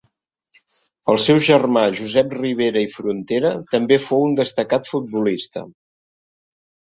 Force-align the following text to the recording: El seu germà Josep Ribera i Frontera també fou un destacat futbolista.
El 1.11 1.19
seu 1.25 1.41
germà 1.47 1.83
Josep 1.99 2.33
Ribera 2.37 2.81
i 2.85 2.87
Frontera 2.93 3.53
també 3.75 4.01
fou 4.07 4.25
un 4.31 4.35
destacat 4.41 4.91
futbolista. 4.95 5.65